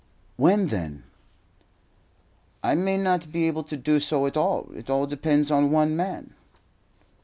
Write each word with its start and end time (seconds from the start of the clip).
"When, 0.35 0.69
then?" 0.69 1.03
"I 2.63 2.73
may 2.73 2.97
not 2.97 3.31
be 3.31 3.47
able 3.47 3.61
to 3.65 3.77
do 3.77 3.99
so 3.99 4.25
at 4.25 4.35
all. 4.35 4.71
It 4.73 4.89
all 4.89 5.05
depends 5.05 5.51
on 5.51 5.69
one 5.69 5.95
man." 5.95 6.33